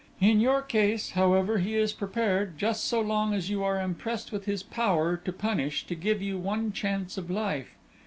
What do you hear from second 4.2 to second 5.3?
with his power